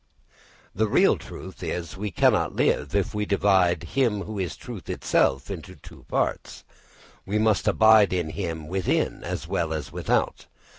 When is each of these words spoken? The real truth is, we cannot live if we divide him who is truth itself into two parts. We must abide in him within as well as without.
The 0.73 0.87
real 0.87 1.15
truth 1.15 1.61
is, 1.61 1.95
we 1.95 2.09
cannot 2.09 2.55
live 2.55 2.95
if 2.95 3.13
we 3.13 3.23
divide 3.23 3.83
him 3.83 4.23
who 4.23 4.39
is 4.39 4.55
truth 4.57 4.89
itself 4.89 5.51
into 5.51 5.75
two 5.75 6.05
parts. 6.07 6.63
We 7.23 7.37
must 7.37 7.67
abide 7.67 8.11
in 8.11 8.31
him 8.31 8.67
within 8.67 9.23
as 9.23 9.47
well 9.47 9.71
as 9.73 9.91
without. 9.91 10.47